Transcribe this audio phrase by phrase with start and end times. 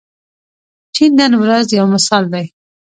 [0.95, 2.45] چین نن ورځ یو مثال دی.